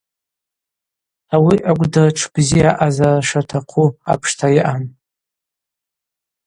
Ауи 1.35 1.57
акӏвдыртш 1.69 2.21
бзи 2.33 2.61
аъазара 2.69 3.25
шатахъу 3.27 3.87
апшта 4.11 4.47
йаъан. 4.55 4.83